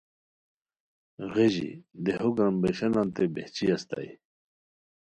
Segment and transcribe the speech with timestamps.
[1.33, 1.69] غیژی
[2.03, 4.11] دیہو گرامبیشاناتے بہچی استائے